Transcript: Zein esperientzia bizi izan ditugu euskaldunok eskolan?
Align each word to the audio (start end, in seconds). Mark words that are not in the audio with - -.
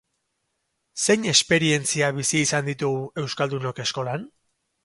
Zein 1.03 1.27
esperientzia 1.33 2.09
bizi 2.21 2.43
izan 2.47 2.67
ditugu 2.73 3.07
euskaldunok 3.25 3.87
eskolan? 3.89 4.27